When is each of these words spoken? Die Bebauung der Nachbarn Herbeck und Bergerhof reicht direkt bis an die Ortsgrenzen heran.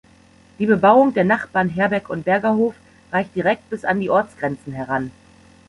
Die 0.57 0.65
Bebauung 0.65 1.13
der 1.13 1.23
Nachbarn 1.25 1.69
Herbeck 1.69 2.09
und 2.09 2.25
Bergerhof 2.25 2.73
reicht 3.11 3.35
direkt 3.35 3.69
bis 3.69 3.85
an 3.85 3.99
die 3.99 4.09
Ortsgrenzen 4.09 4.73
heran. 4.73 5.11